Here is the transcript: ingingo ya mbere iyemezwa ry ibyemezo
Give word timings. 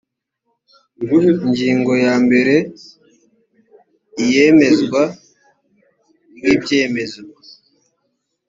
ingingo 1.45 1.91
ya 2.05 2.15
mbere 2.25 2.55
iyemezwa 4.23 5.01
ry 6.35 6.43
ibyemezo 6.55 7.21